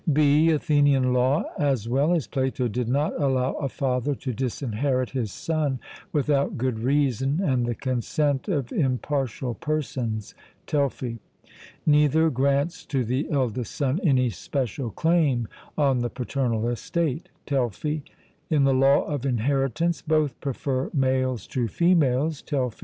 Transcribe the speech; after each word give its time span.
(b) 0.11 0.49
Athenian 0.49 1.13
law, 1.13 1.43
as 1.59 1.87
well 1.87 2.11
as 2.15 2.25
Plato, 2.25 2.67
did 2.67 2.89
not 2.89 3.13
allow 3.21 3.53
a 3.57 3.69
father 3.69 4.15
to 4.15 4.33
disinherit 4.33 5.11
his 5.11 5.31
son 5.31 5.77
without 6.11 6.57
good 6.57 6.79
reason 6.79 7.39
and 7.39 7.67
the 7.67 7.75
consent 7.75 8.47
of 8.47 8.71
impartial 8.71 9.53
persons 9.53 10.33
(Telfy). 10.65 11.19
Neither 11.85 12.31
grants 12.31 12.83
to 12.87 13.05
the 13.05 13.29
eldest 13.29 13.75
son 13.75 13.99
any 14.03 14.31
special 14.31 14.89
claim 14.89 15.47
on 15.77 15.99
the 15.99 16.09
paternal 16.09 16.67
estate 16.67 17.29
(Telfy). 17.45 18.01
In 18.49 18.63
the 18.63 18.73
law 18.73 19.03
of 19.03 19.23
inheritance 19.23 20.01
both 20.01 20.39
prefer 20.41 20.89
males 20.95 21.45
to 21.45 21.67
females 21.67 22.41
(Telfy). 22.41 22.79